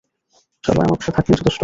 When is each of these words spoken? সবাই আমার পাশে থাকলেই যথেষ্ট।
সবাই 0.63 0.83
আমার 0.85 0.97
পাশে 0.99 1.11
থাকলেই 1.11 1.37
যথেষ্ট। 1.39 1.59